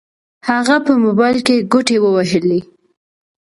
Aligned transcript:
هغه 0.49 0.75
په 0.85 0.93
موبايل 1.03 1.39
کې 1.47 1.55
ګوتې 1.71 1.97
ووهلې. 1.99 2.59